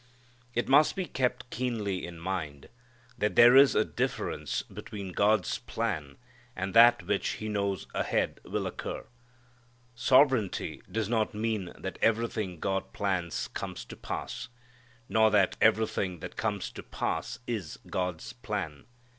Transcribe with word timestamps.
It 0.55 0.67
must 0.67 0.95
be 0.95 1.05
kept 1.05 1.51
keenly 1.51 2.07
in 2.07 2.17
mind 2.19 2.69
that 3.19 3.35
there 3.35 3.55
is 3.55 3.75
a 3.75 3.85
difference 3.85 4.63
between 4.63 5.11
God's 5.11 5.59
plan 5.59 6.17
and 6.55 6.73
that 6.73 7.03
which 7.05 7.33
He 7.33 7.47
knows 7.47 7.85
ahead 7.93 8.39
will 8.43 8.65
occur. 8.65 9.05
Sovereignty 9.93 10.81
does 10.91 11.07
not 11.07 11.35
mean 11.35 11.71
that 11.77 11.99
everything 12.01 12.59
God 12.59 12.93
plans 12.93 13.47
comes 13.49 13.85
to 13.85 13.95
pass. 13.95 14.47
Nor 15.07 15.29
that 15.29 15.55
everything 15.61 16.19
that 16.21 16.35
comes 16.35 16.71
to 16.71 16.81
pass 16.81 17.37
is 17.45 17.77
God's 17.85 18.33
plan. 18.33 18.85